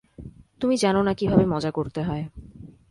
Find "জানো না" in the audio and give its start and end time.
0.77-1.13